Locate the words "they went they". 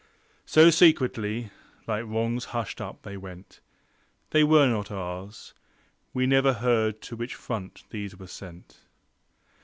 3.03-4.43